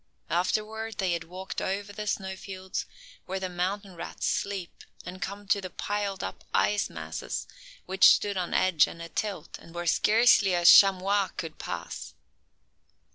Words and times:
Afterward, 0.31 0.97
they 0.97 1.11
had 1.13 1.25
walked 1.25 1.61
over 1.61 1.93
the 1.93 2.07
snowfields, 2.07 2.87
where 3.27 3.39
the 3.39 3.49
mountain 3.49 3.93
rats 3.95 4.25
sleep, 4.25 4.83
and 5.05 5.21
come 5.21 5.47
to 5.49 5.61
the 5.61 5.69
piled 5.69 6.23
up 6.23 6.43
ice 6.55 6.89
masses, 6.89 7.45
which 7.85 8.05
stood 8.07 8.35
on 8.35 8.51
edge 8.51 8.87
and 8.87 8.99
a 8.99 9.09
tilt, 9.09 9.59
and 9.59 9.75
where 9.75 9.85
scarcely 9.85 10.55
a 10.55 10.65
chamois 10.65 11.27
could 11.37 11.59
pass. 11.59 12.15